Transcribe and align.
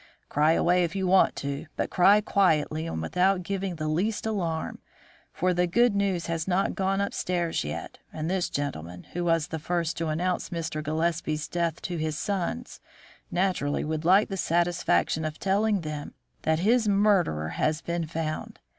Cry 0.29 0.53
away 0.53 0.83
if 0.83 0.95
you 0.95 1.05
want 1.05 1.35
to, 1.35 1.67
but 1.75 1.91
cry 1.91 2.21
quietly 2.21 2.87
and 2.87 3.03
without 3.03 3.43
giving 3.43 3.75
the 3.75 3.87
least 3.87 4.25
alarm, 4.25 4.79
for 5.31 5.53
the 5.53 5.67
good 5.67 5.95
news 5.95 6.25
has 6.25 6.47
not 6.47 6.73
gone 6.73 6.99
upstairs 6.99 7.63
yet, 7.63 7.99
and 8.11 8.27
this 8.27 8.49
gentleman, 8.49 9.03
who 9.13 9.23
was 9.23 9.49
the 9.49 9.59
first 9.59 9.95
to 9.97 10.07
announce 10.07 10.49
Mr. 10.49 10.81
Gillespie's 10.83 11.47
death 11.47 11.83
to 11.83 11.97
his 11.97 12.17
sons, 12.17 12.81
naturally 13.29 13.83
would 13.85 14.03
like 14.03 14.27
the 14.29 14.37
satisfaction 14.37 15.23
of 15.23 15.37
telling 15.37 15.81
them 15.81 16.15
that 16.41 16.57
his 16.57 16.87
murderer 16.89 17.49
has 17.49 17.81
been 17.81 18.07
found. 18.07 18.57